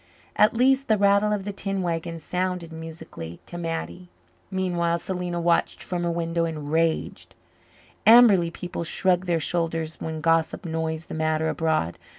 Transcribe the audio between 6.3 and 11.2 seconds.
and raged. Amberley people shrugged their shoulders when gossip noised the